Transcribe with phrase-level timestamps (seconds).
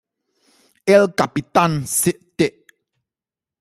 [0.87, 2.65] El Capitán St.